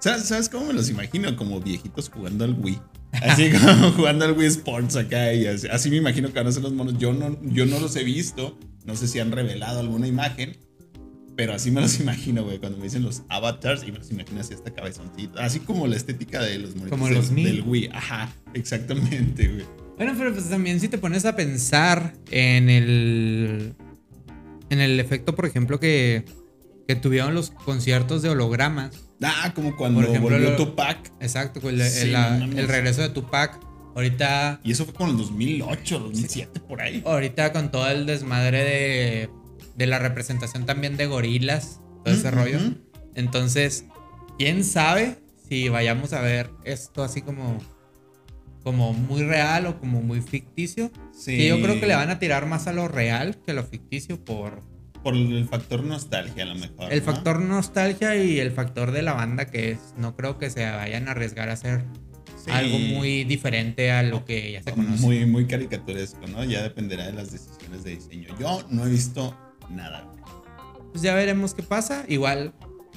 [0.00, 1.34] ¿Sabes, ¿Sabes cómo me los imagino?
[1.36, 2.80] Como viejitos jugando al Wii.
[3.12, 5.32] Así como jugando al Wii Sports acá.
[5.32, 6.98] Y así, así me imagino que van a ser los monos.
[6.98, 8.58] Yo no, yo no los he visto.
[8.84, 10.56] No sé si han revelado alguna imagen.
[11.36, 12.58] Pero así me los imagino, güey.
[12.58, 15.42] Cuando me dicen los avatars, y me los imagino así esta cabezoncita.
[15.44, 17.90] Así como la estética de los monitos Como los del Wii.
[17.92, 19.64] Ajá, exactamente, güey.
[19.96, 23.74] Bueno, pero pues también si te pones a pensar en el.
[24.70, 26.24] En el efecto, por ejemplo, que,
[26.88, 28.90] que tuvieron los conciertos de hologramas.
[29.22, 31.12] Ah, como cuando Por ejemplo, volvió Tupac.
[31.20, 31.86] Exacto, la-
[32.44, 33.60] el regreso de Tupac.
[33.94, 37.02] Ahorita, Y eso fue como en el 2008, 2007, por ahí.
[37.04, 39.30] ahorita con todo el desmadre de,
[39.76, 42.58] de la representación también de gorilas, todo ese rollo.
[43.14, 43.84] Entonces,
[44.38, 47.58] quién sabe si vayamos a ver esto así como,
[48.64, 50.90] como muy real o como muy ficticio.
[51.12, 51.36] Sí.
[51.36, 53.64] Que yo creo que le van a tirar más a lo real que a lo
[53.64, 54.62] ficticio por
[55.02, 56.90] Por el factor nostalgia, a lo mejor.
[56.92, 57.04] el ¿no?
[57.12, 59.78] factor nostalgia y el factor de la banda que es.
[59.98, 61.84] No creo que se vayan a arriesgar a hacer
[62.44, 62.50] Sí.
[62.50, 65.00] algo muy diferente a lo que ya se conoce.
[65.00, 66.42] Muy, muy caricaturesco, ¿no?
[66.44, 68.28] Ya dependerá de las decisiones de diseño.
[68.40, 69.36] Yo no he visto
[69.70, 70.08] nada.
[70.90, 72.04] Pues ya veremos qué pasa.
[72.08, 72.52] Igual,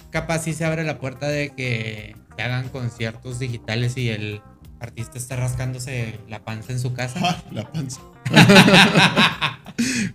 [0.10, 4.42] capaz sí se abre la puerta de que se hagan conciertos digitales y el
[4.80, 7.20] artista está rascándose la panza en su casa.
[7.22, 8.02] Ah, la panza.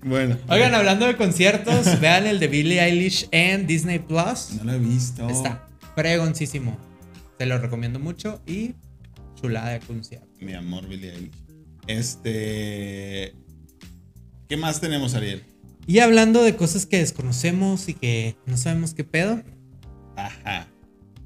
[0.03, 0.37] bueno.
[0.49, 4.51] Oigan, hablando de conciertos, vean el de Billie Eilish en Disney Plus.
[4.57, 5.29] No lo he visto.
[5.29, 6.77] Está fregoncísimo.
[7.39, 8.75] Se lo recomiendo mucho y
[9.41, 10.29] chulada de concierto.
[10.41, 11.33] Mi amor, Billie Eilish.
[11.87, 13.35] Este.
[14.49, 15.45] ¿Qué más tenemos, Ariel?
[15.87, 19.43] Y hablando de cosas que desconocemos y que no sabemos qué pedo,
[20.17, 20.67] Ajá.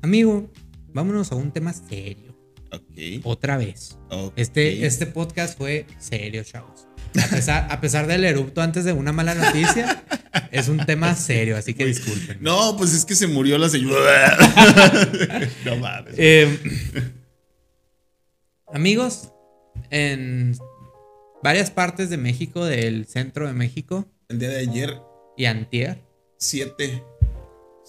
[0.03, 0.51] amigo,
[0.93, 2.35] vámonos a un tema serio.
[2.73, 3.23] Ok.
[3.25, 3.99] Otra vez.
[4.11, 4.33] ok.
[4.37, 6.87] Este, este podcast fue serio, chavos.
[7.23, 10.05] A pesar, a pesar del erupto antes de una mala noticia,
[10.51, 12.39] es un tema serio, así que disculpen.
[12.41, 14.37] No, pues es que se murió la señora.
[15.65, 16.15] no mames.
[16.17, 16.59] Eh,
[18.75, 19.33] amigos,
[19.91, 20.57] en
[21.43, 25.01] varias partes de México, del centro de México El día de ayer,
[25.37, 26.05] y Antier,
[26.39, 27.03] 7.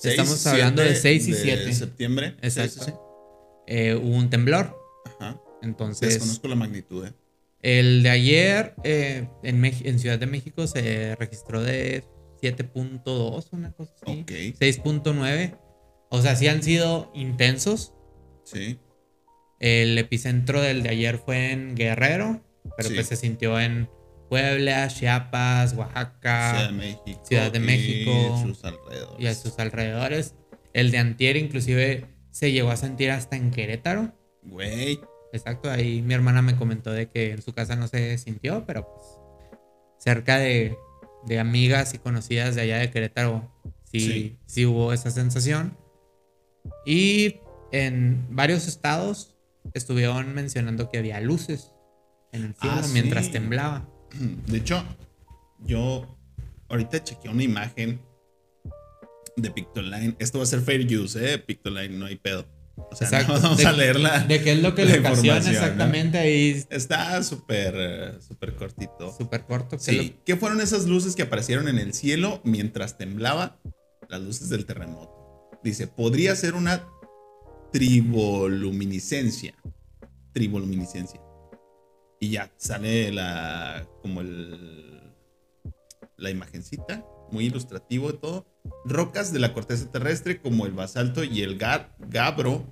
[0.03, 1.73] Estamos hablando de seis y siete.
[1.73, 2.35] septiembre.
[2.41, 3.63] Exacto.
[3.65, 4.77] Eh, hubo un temblor.
[5.19, 5.41] Ajá.
[5.63, 7.13] Entonces, Desconozco la magnitud, ¿eh?
[7.63, 12.03] el de ayer eh, en, en Ciudad de México se registró de
[12.43, 14.21] 7.2, una cosa así.
[14.21, 14.31] Ok.
[14.59, 15.57] 6.9.
[16.11, 17.93] O sea, sí han sido intensos.
[18.43, 18.77] Sí.
[19.65, 22.39] El epicentro del de ayer fue en Guerrero,
[22.77, 22.93] pero Sí.
[22.95, 23.89] pues se sintió en
[24.29, 26.51] Puebla, Chiapas, Oaxaca.
[26.51, 27.21] Ciudad de México.
[27.25, 28.11] Ciudad de México.
[28.11, 29.15] Y sus alrededores.
[29.19, 30.35] y a sus alrededores.
[30.73, 34.13] El de Antier inclusive se llegó a sentir hasta en Querétaro.
[34.43, 34.99] Güey.
[35.33, 38.87] Exacto, ahí mi hermana me comentó de que en su casa no se sintió, pero
[38.87, 39.03] pues
[39.97, 40.77] cerca de,
[41.25, 43.51] de amigas y conocidas de allá de Querétaro
[43.91, 44.37] sí, Sí.
[44.45, 44.65] sí.
[44.67, 45.75] hubo esa sensación.
[46.85, 47.37] Y
[47.71, 49.34] en varios estados
[49.73, 51.71] estuvieron mencionando que había luces
[52.31, 52.93] en el cielo Ah, sí.
[52.93, 53.89] mientras temblaba.
[54.47, 54.83] De hecho,
[55.65, 56.17] yo
[56.69, 58.01] ahorita chequeé una imagen
[59.37, 60.15] de Pictoline.
[60.19, 61.37] Esto va a ser fair use, ¿eh?
[61.39, 62.45] Pictoline, no hay pedo.
[62.77, 63.33] O sea, Exacto.
[63.33, 64.19] no vamos De- a leerla.
[64.19, 69.15] De qué es lo que le ocasiona exactamente ahí Está súper, eh, súper cortito.
[69.17, 69.69] súper corto.
[69.71, 70.15] ¿qué es Sí.
[70.25, 73.59] ¿Qué fueron esas luces que aparecieron en el cielo mientras temblaba?
[74.09, 75.49] Las luces del terremoto.
[75.63, 76.85] Dice, podría ser una
[77.75, 79.53] triboluminiscencia.
[80.33, 81.21] Triboluminiscencia.
[82.19, 83.87] Y ya, sale la.
[84.01, 85.13] como el.
[86.17, 87.05] la imagencita.
[87.31, 88.45] Muy ilustrativo de todo.
[88.85, 92.63] Rocas de la corteza terrestre, como el basalto y el ga- gabro,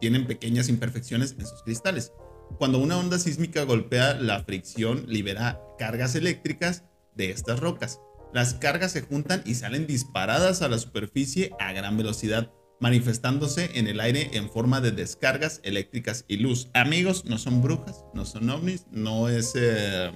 [0.00, 2.12] tienen pequeñas imperfecciones en sus cristales.
[2.58, 6.84] Cuando una onda sísmica golpea la fricción, libera cargas eléctricas
[7.14, 8.00] de estas rocas.
[8.32, 13.86] Las cargas se juntan y salen disparadas a la superficie a gran velocidad, manifestándose en
[13.88, 16.68] el aire en forma de descargas eléctricas y luz.
[16.74, 20.10] Amigos, no son brujas, no son ovnis, no es eh,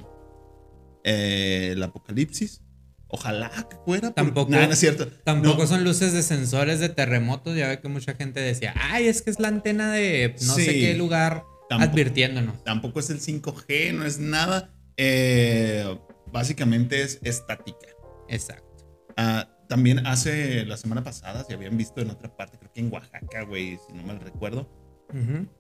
[1.05, 2.63] eh, el apocalipsis.
[3.09, 4.13] Ojalá que fuera.
[4.13, 5.07] Tampoco- Nah, no es cierto.
[5.25, 5.67] Tampoco No.
[5.69, 7.55] son luces de sensores de terremotos.
[7.57, 10.65] Ya ve que mucha gente decía, ay, es que es la antena de no Sí.
[10.65, 11.91] sé qué lugar Tampoco.
[11.93, 12.65] advirtiéndonos.
[12.65, 14.71] tampoco es el 5G, no es nada.
[14.97, 15.99] Eh,
[16.33, 17.87] básicamente es estática.
[18.29, 18.87] Exacto.
[19.17, 22.93] Ah, también hace la semana pasada, se habían visto en otra parte, creo que en
[22.93, 24.69] Oaxaca, güey, si no mal recuerdo.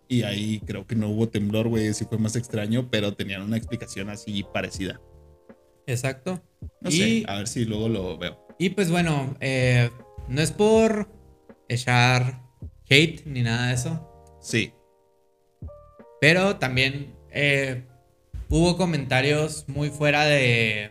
[0.07, 3.57] Y ahí creo que no hubo temblor, güey, sí fue más extraño, pero tenían una
[3.57, 5.01] explicación así parecida.
[5.87, 6.43] Exacto.
[6.83, 8.47] No y, sé, a ver si luego lo veo.
[8.59, 9.89] y pues bueno, eh,
[10.29, 11.09] no es por
[11.71, 12.43] echar
[12.91, 14.09] hate ni nada de eso,
[14.43, 14.75] Sí,
[16.21, 17.87] pero también eh,
[18.51, 20.91] hubo comentarios muy fuera de...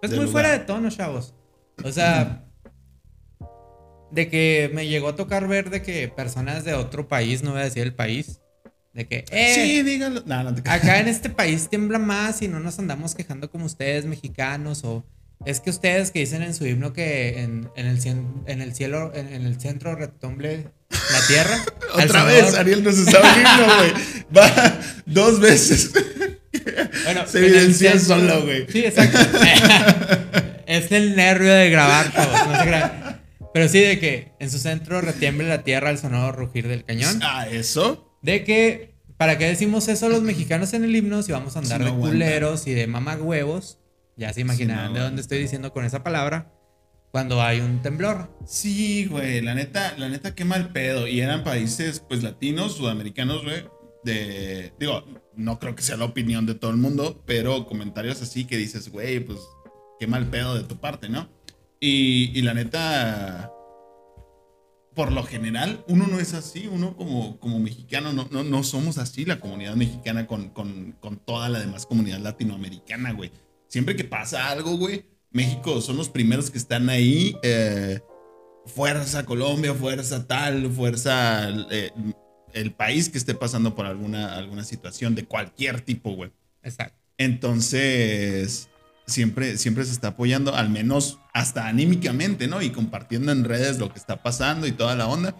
[0.00, 0.32] Pues muy lugar.
[0.32, 1.34] fuera de tono, chavos.
[1.84, 2.44] O sea,
[4.10, 7.60] de que me llegó a tocar ver de que personas de otro país, no voy
[7.60, 8.40] a decir el país,
[8.94, 10.22] de que, eh, sí, díganlo.
[10.26, 13.66] No, no te acá en este país tiembla más y no nos andamos quejando como
[13.66, 15.04] ustedes mexicanos o
[15.44, 18.74] es que ustedes que dicen en su himno que en, en el, cien- en el
[18.74, 21.58] cielo, en, en el centro retumble la tierra.
[21.94, 23.92] Otra vez, Ariel nos está oyendo, güey.
[24.36, 25.92] Va dos veces.
[27.04, 28.66] Bueno, Se en el evidencia solo, güey.
[28.68, 29.18] Sí, exacto.
[30.68, 33.22] es el nervio de grabar, chavos, no se crean.
[33.52, 37.18] Pero sí, de que en su centro retiemble la tierra al sonoro rugir del cañón.
[37.22, 38.18] Ah, eso.
[38.22, 41.78] De que, ¿para qué decimos eso los mexicanos en el himno si vamos a andar
[41.78, 42.10] Si no de aguanta.
[42.14, 43.78] culeros y de mamagüevos?
[44.16, 46.52] Ya se imaginarán no de dónde estoy diciendo con esa palabra.
[47.10, 48.28] Cuando hay un temblor.
[48.46, 51.06] Sí, güey, la neta, la neta, qué mal pedo.
[51.08, 53.64] Y eran países, pues, latinos, sudamericanos, güey.
[54.04, 54.72] De.
[54.78, 55.04] Digo,
[55.34, 58.90] no creo que sea la opinión de todo el mundo, pero comentarios así que dices,
[58.90, 59.38] güey, pues,
[59.98, 61.28] qué mal pedo de tu parte, ¿no?
[61.80, 63.52] Y, y la neta.
[64.94, 68.98] Por lo general, uno no es así, uno como, como mexicano no, no, no somos
[68.98, 73.30] así, la comunidad mexicana con, con, con toda la demás comunidad latinoamericana, güey.
[73.68, 77.36] Siempre que pasa algo, güey, México son los primeros que están ahí.
[77.44, 78.00] eh,
[78.66, 81.90] fuerza Colombia, fuerza tal, fuerza eh,
[82.52, 86.32] el país que esté pasando por alguna, alguna situación de cualquier tipo, güey.
[86.62, 86.98] Exacto.
[87.18, 88.68] Entonces,
[89.08, 92.62] siempre, siempre se está apoyando, al menos hasta anímicamente, ¿no?
[92.62, 95.34] Y compartiendo en redes lo que está pasando y toda la onda,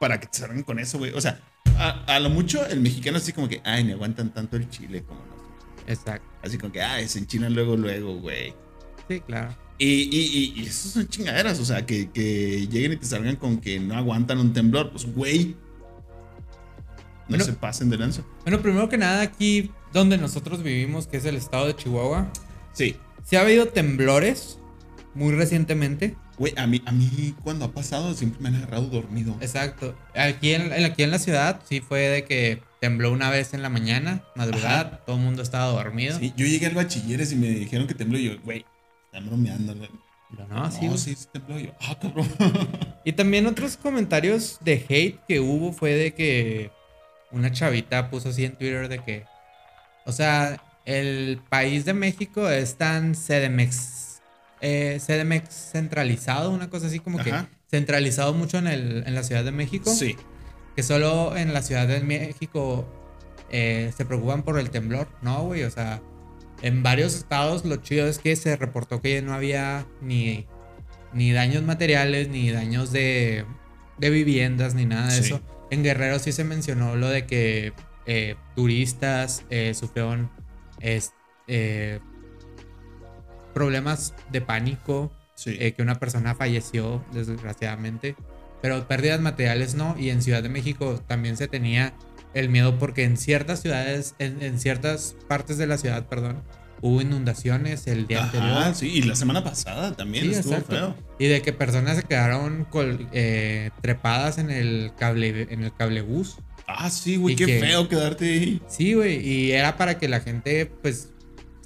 [0.00, 1.12] para que te salgan con eso, güey.
[1.12, 1.40] O sea,
[1.78, 5.02] a, a lo mucho el mexicano así como que, ay, me aguantan tanto el chile
[5.04, 5.46] como nosotros.
[5.86, 6.26] Exacto.
[6.42, 8.54] Así como que, ay, se enchinan luego, luego, güey.
[9.08, 9.56] Sí, claro.
[9.78, 13.36] Y, y, y, y eso son chingaderas, o sea, que, que lleguen y te salgan
[13.36, 15.54] con que no aguantan un temblor, pues, güey.
[17.28, 17.44] No Bueno.
[17.44, 18.22] se pasen de lanza.
[18.42, 22.30] Bueno, primero que nada, aquí donde nosotros vivimos, que es el estado de Chihuahua,
[22.76, 22.96] Sí.
[23.24, 24.58] se ha habido temblores
[25.14, 26.14] muy recientemente.
[26.38, 29.34] Güey, a mí, a mí cuando ha pasado siempre me han agarrado dormido.
[29.40, 29.96] Exacto.
[30.14, 33.70] Aquí en, aquí en la ciudad sí fue de que tembló una vez en la
[33.70, 36.18] mañana, madrugada, todo el mundo estaba dormido.
[36.18, 38.66] Sí, yo llegué al bachilleres y me dijeron que tembló y yo, güey,
[39.06, 39.74] están bromeando.
[39.74, 39.88] güey.
[40.30, 42.28] Pero no, sí, no, sí, sí tembló y yo, ah, cabrón.
[43.04, 46.70] Y también otros comentarios de hate que hubo fue de que
[47.30, 49.24] una chavita puso así en Twitter de que,
[50.04, 54.20] o sea, el país de México es tan CDMX,
[54.62, 57.48] eh, CDMX centralizado, una cosa así como Ajá.
[57.70, 59.92] que centralizado mucho en, el, en la Ciudad de México.
[59.94, 60.16] sí.
[60.74, 62.86] que solo en la Ciudad de México
[63.50, 65.08] eh, se preocupan por el temblor.
[65.22, 66.00] No, güey, o sea,
[66.62, 70.46] en varios estados lo chido es que se reportó que no había ni,
[71.14, 73.44] ni daños materiales, ni daños de,
[73.98, 75.24] de viviendas, ni nada de Sí.
[75.32, 75.40] eso.
[75.70, 77.72] En Guerrero sí se mencionó lo de que
[78.06, 80.30] eh, turistas eh, sufrieron
[80.80, 81.12] es-
[81.48, 82.00] eh,
[83.54, 85.56] problemas de pánico, Sí.
[85.60, 88.16] eh, que una persona falleció desgraciadamente,
[88.62, 91.94] pero pérdidas materiales no, y en Ciudad de México también se tenía
[92.34, 96.42] el miedo porque en ciertas ciudades, en, en ciertas partes de la ciudad, perdón,
[96.82, 98.74] hubo inundaciones el día Ajá, anterior.
[98.74, 100.74] sí, y la semana pasada también Sí, estuvo exacto.
[100.74, 100.94] feo.
[101.18, 106.36] Y de que personas se quedaron col- eh, trepadas en el cable en el cablebús.
[106.68, 108.60] Ah, sí, güey, qué que- feo quedarte ahí.
[108.68, 111.10] Sí, güey, y era para que la gente, pues,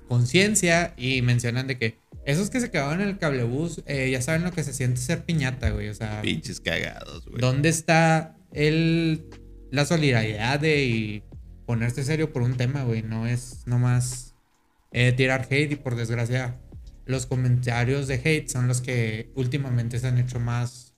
[0.08, 4.42] conciencia y mencionan de que esos que se quedaron en el cablebús eh, ya saben
[4.44, 5.88] lo que se siente ser piñata, güey.
[5.88, 7.40] O sea, Pinches cagados, güey.
[7.40, 9.24] ¿dónde está el,
[9.70, 11.22] la solidaridad de y
[11.66, 13.02] ponerse serio por un tema, güey?
[13.02, 14.34] No es nomás
[14.92, 16.58] eh, tirar hate y por desgracia
[17.06, 20.89] los comentarios de hate son los que últimamente se han hecho más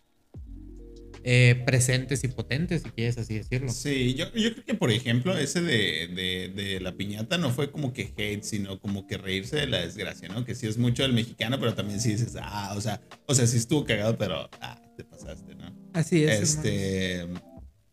[1.24, 3.70] eh, presentes y potentes, si quieres así decirlo.
[3.70, 7.70] Sí, yo, yo creo que, por ejemplo, ese de, de, de la piñata no fue
[7.70, 10.44] como que hate, sino como que reírse de la desgracia, ¿no?
[10.44, 13.46] Que sí es mucho del mexicano, pero también sí dices, ah, o sea, o sea,
[13.46, 15.74] sí estuvo cagado, pero, ah, te pasaste, ¿no?
[15.92, 16.40] Así es.
[16.40, 17.26] Este.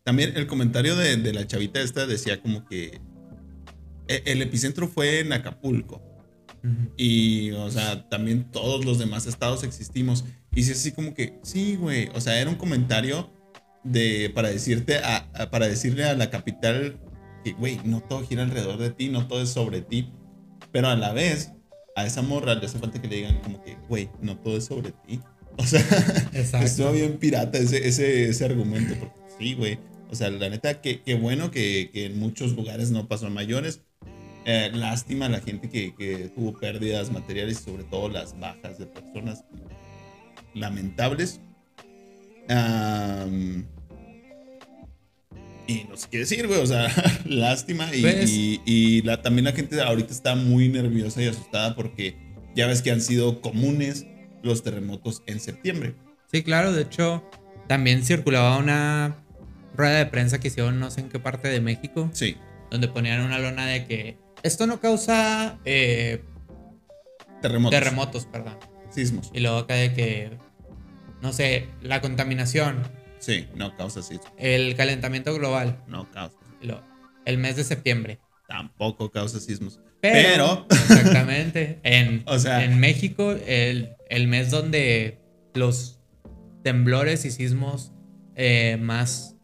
[0.02, 3.00] También el comentario de, de la chavita esta decía como que
[4.08, 6.02] e- el epicentro fue en Acapulco.
[6.96, 10.24] Y, o sea, también todos los demás estados existimos.
[10.54, 12.08] Y sí, así como que, sí, güey.
[12.14, 13.30] O sea, era un comentario
[13.84, 16.98] de, para decirte, a, a- para decirle a la capital
[17.44, 20.12] que, güey, no todo gira alrededor de ti, no todo es sobre ti.
[20.72, 21.52] Pero a la vez,
[21.96, 24.64] a esa morra le hace falta que le digan como que, güey, no todo es
[24.66, 25.20] sobre ti.
[25.56, 25.80] O sea,
[26.32, 26.66] Exacto.
[26.66, 28.94] estuvo bien pirata ese, ese, ese argumento.
[28.98, 29.78] Porque sí, güey.
[30.08, 33.30] O sea, la neta, qué qué bueno que, que en muchos lugares no pasó a
[33.30, 33.82] mayores.
[34.44, 38.78] Eh, lástima a la gente que, que tuvo pérdidas materiales y sobre todo las bajas
[38.78, 39.44] de personas
[40.54, 41.40] lamentables.
[42.48, 43.66] Am,
[45.66, 46.60] y no sé qué decir, güey.
[46.60, 46.88] O sea,
[47.24, 47.94] lástima.
[47.94, 52.16] Y, y- y la, también la gente ahorita está muy nerviosa y asustada porque
[52.54, 54.06] ya ves que han sido comunes
[54.42, 55.94] los terremotos en septiembre.
[56.32, 57.22] Sí, claro, de hecho,
[57.68, 59.16] también circulaba una
[59.76, 62.36] rueda de prensa que hicieron no sé en qué parte de México, Sí,
[62.70, 66.22] donde ponían una lona de que esto no causa eh,
[67.42, 67.78] terremotos.
[67.78, 68.56] terremotos, perdón.
[68.90, 69.30] Sismos.
[69.32, 70.30] Y luego acá de que,
[71.22, 72.82] no sé, la contaminación,
[73.18, 74.32] Sí, no causa sismos.
[74.38, 76.36] el calentamiento global, No causa.
[76.62, 76.82] luego,
[77.24, 78.18] el mes de septiembre.
[78.48, 79.78] Tampoco causa sismos.
[80.00, 85.18] Pero, Pero, exactamente, en, O sea- en México, el, el mes donde
[85.54, 86.00] los
[86.64, 87.92] temblores y sismos
[88.34, 89.36] eh, más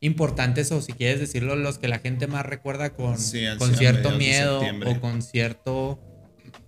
[0.00, 4.10] importantes, o si quieres decirlo, los que la gente más recuerda con, Sí, con cierto
[4.12, 6.00] miedo o con cierto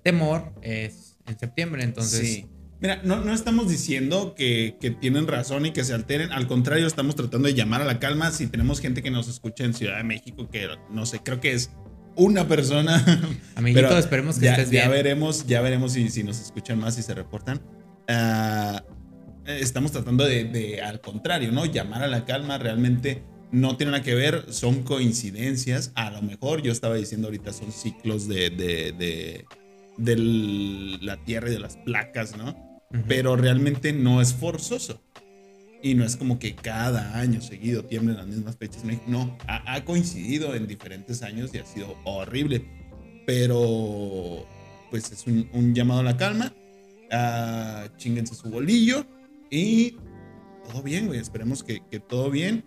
[0.03, 1.83] temor, es en septiembre.
[1.83, 2.47] Entonces, sí.
[2.81, 6.33] Mira, no, no estamos diciendo que, que tienen razón y que se alteren.
[6.33, 8.33] Al contrario, estamos tratando de llamar a la calma.
[8.33, 11.53] Si tenemos gente que nos escucha en Ciudad de México, que no sé, creo que
[11.53, 11.71] es
[12.17, 12.97] una persona.
[13.55, 14.91] amiguito, Pero esperemos que ya, estés ya bien.
[14.91, 17.63] veremos, ya veremos si, si nos escuchan más y se reportan.
[18.09, 18.83] Ah,
[19.47, 21.65] estamos tratando de, de, al contrario, ¿no?
[21.67, 25.93] Llamar a la calma realmente no tiene nada que ver, son coincidencias.
[25.95, 29.45] A lo mejor yo estaba diciendo ahorita son ciclos de, de, de,
[29.97, 30.17] de
[31.01, 32.55] la Tierra y de las placas, ¿no?
[33.09, 35.03] Pero realmente no es forzoso.
[35.83, 38.85] Y no es como que cada año seguido tiemblen las mismas fechas.
[39.07, 42.65] No, ha, ha coincidido en diferentes años y ha sido horrible.
[43.27, 44.47] Pero,
[44.91, 46.55] pues es un, un llamado a la calma.
[47.11, 49.05] Uh, chinguense su bolillo.
[49.51, 49.97] Y
[50.71, 51.19] todo bien, güey.
[51.19, 52.65] Esperemos que, que todo bien.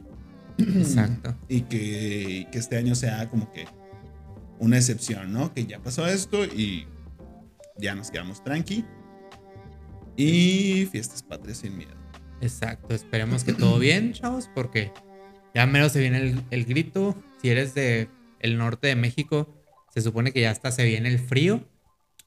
[0.57, 1.35] Exacto.
[1.47, 3.65] Y que, que este año sea como que
[4.59, 5.53] una excepción, ¿no?
[5.53, 6.87] Que ya pasó esto y
[7.77, 8.85] ya nos quedamos tranqui.
[10.17, 11.95] Y fiestas patrias sin miedo.
[12.41, 14.91] Exacto, esperemos que todo bien, chavos, porque
[15.53, 17.15] ya menos se viene el, el grito.
[17.41, 19.53] Si eres de el norte de México,
[19.93, 21.67] se supone que ya hasta se viene el frío.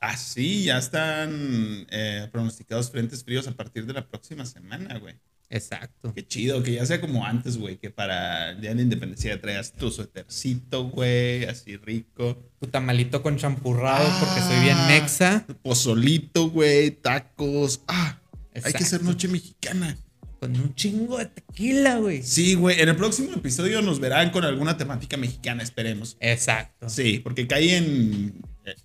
[0.00, 5.20] Ah, sí, ya están eh, pronosticados frentes fríos a partir de la próxima semana, güey.
[5.50, 6.12] Exacto.
[6.14, 9.40] Qué chido, que ya sea como antes, güey, que para el día de la independencia
[9.40, 12.42] traigas tu suétercito, güey, así rico.
[12.60, 14.86] Tu tamalito con champurrado, porque soy bien Ah.
[14.88, 15.46] mexa.
[15.62, 17.80] Pozolito, güey, tacos.
[17.88, 18.20] Ah,
[18.54, 19.96] hay que hacer noche mexicana.
[20.40, 22.22] Con un chingo de tequila, güey.
[22.22, 26.16] Sí, güey, en el próximo episodio nos verán con alguna temática mexicana, esperemos.
[26.20, 26.88] Exacto.
[26.88, 28.40] Sí, porque cae en,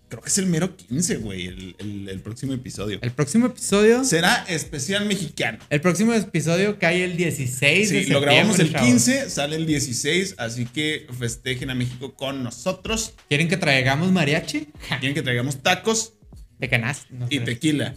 [0.10, 3.00] Creo que es el mero 15, güey, el, el- el próximo episodio.
[3.02, 4.04] El próximo episodio.
[4.04, 5.60] Será especial mexicano.
[5.70, 9.66] El próximo episodio cae el 16 de Sí, lo grabamos el septiembre, 15, sale el
[9.66, 13.08] 16, así que festejen a México con nosotros.
[13.08, 13.24] chavos.
[13.30, 14.68] ¿Quieren que traigamos mariachi?
[15.00, 16.14] Quieren que traigamos tacos
[16.60, 17.08] De canasta.
[17.12, 17.96] no y tequila.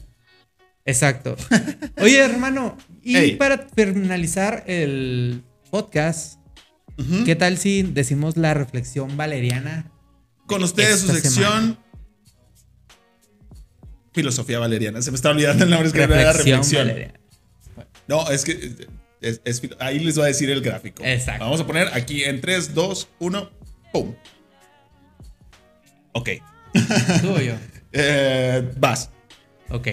[0.85, 1.37] Exacto.
[2.01, 6.39] Oye, hermano, y para finalizar el podcast.
[7.27, 9.93] ¿qué tal si decimos la reflexión valeriana?
[10.47, 11.33] Con ustedes su sección.
[11.35, 11.79] semana?
[14.13, 15.03] Filosofía valeriana.
[15.03, 16.87] Se me está olvidando el nombre, es que era la reflexión.
[16.87, 17.21] valeriana.
[18.09, 18.77] No, es que
[19.21, 21.03] es- es filo- ahí les va a decir el gráfico.
[21.05, 21.45] Exacto.
[21.45, 23.51] Vamos a poner aquí en 3, 2, 1,
[23.93, 24.15] ¡pum!
[26.13, 26.31] Ok.
[27.23, 27.55] ¿Tú o yo?
[27.99, 29.09] Eh, vas.
[29.71, 29.89] Ok.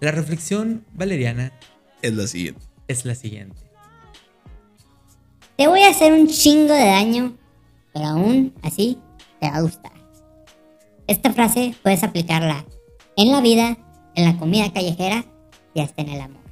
[0.00, 1.52] La reflexión valeriana
[2.02, 2.60] Es la siguiente.
[2.88, 3.56] es la siguiente.
[5.56, 7.36] Te voy a hacer un chingo de daño,
[7.92, 8.98] pero aún así
[9.40, 9.92] te va a gustar.
[11.06, 12.64] Esta frase puedes aplicarla
[13.16, 13.76] en la vida,
[14.14, 15.24] en la comida callejera
[15.74, 16.42] y hasta en el amor.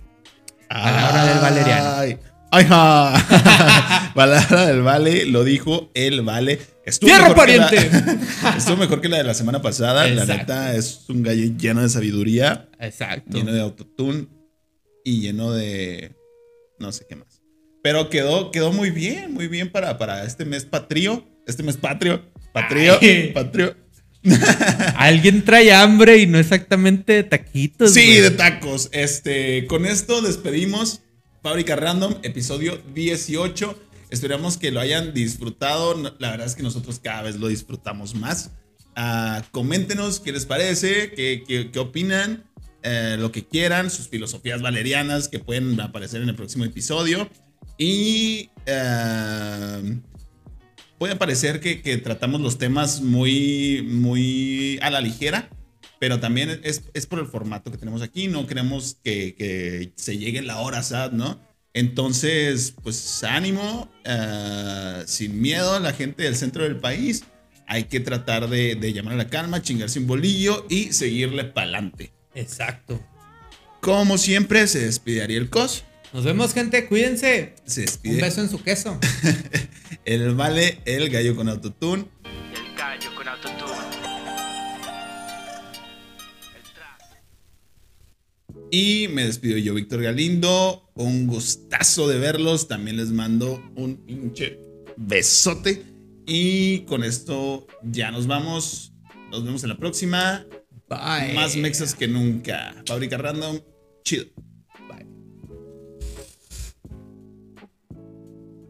[0.68, 1.90] Palabra del valeriano.
[1.96, 2.18] Ay,
[2.50, 4.12] ay, ja.
[4.14, 6.58] Palabra del vale, lo dijo el vale.
[6.84, 8.26] Estuvo ¡Fierro, mejor que la- pariente!
[8.58, 10.04] Estuvo mejor que la de la semana pasada.
[10.06, 10.34] La Exacto.
[10.36, 13.36] neta es un gallo lleno de sabiduría, Exacto.
[13.36, 14.26] lleno de autotune
[15.04, 16.16] y lleno de
[16.78, 17.40] no sé qué más.
[17.82, 21.24] Pero quedó, quedó muy bien, muy bien para, para este mes patrio.
[21.46, 22.22] Este mes patrio.
[22.52, 22.98] Patrio.
[23.00, 23.30] Ay.
[23.34, 23.76] Patrio.
[24.96, 27.92] Alguien trae hambre y no exactamente de taquitos.
[27.94, 28.88] Sí, de tacos.
[28.92, 31.00] Este, con esto despedimos
[31.42, 33.78] Fábrica Random, episodio 18.
[34.10, 35.94] Esperamos que lo hayan disfrutado.
[36.18, 38.50] La verdad es que nosotros cada vez lo disfrutamos más.
[38.96, 42.44] Ah, coméntenos qué les parece, qué, qué- qué opinan,
[42.82, 47.30] eh, lo que quieran, sus filosofías valerianas que pueden aparecer en el próximo episodio.
[47.78, 49.98] Y eh,
[51.00, 55.48] puede parecer que, que tratamos los temas muy, muy a la ligera,
[55.98, 58.28] pero también es, es por el formato que tenemos aquí.
[58.28, 61.40] No queremos que, que se llegue la hora sad, ¿no?
[61.72, 67.24] Entonces, pues ánimo, eh, sin miedo a la gente del centro del país.
[67.66, 72.12] Hay que tratar de, de llamar a la calma, chingarse un bolillo y seguirle pa'lante.
[72.34, 73.00] Exacto.
[73.80, 75.82] Como siempre, se despide Ariel Cos.
[76.12, 76.86] Nos vemos, gente.
[76.86, 77.54] Cuídense.
[77.64, 78.98] Se Un despide beso en su queso.
[80.04, 82.06] el Vale, el gallo con autotune.
[82.24, 84.00] El gallo con autotune.
[88.70, 90.90] Y me despido yo, Víctor Galindo.
[90.94, 92.68] Un gustazo de verlos.
[92.68, 94.60] También les mando un pinche
[94.96, 95.82] besote.
[96.26, 98.92] Y con esto ya nos vamos.
[99.30, 100.46] Nos vemos en la próxima.
[100.88, 101.34] Bye.
[101.34, 102.74] Más mexas que nunca.
[102.86, 103.58] Fábrica Random.
[104.04, 104.26] Chido.
[104.88, 105.06] Bye.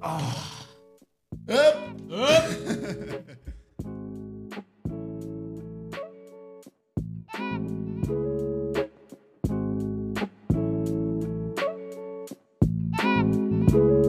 [0.00, 0.49] Ah.
[1.50, 1.90] Up!
[2.12, 3.39] Up!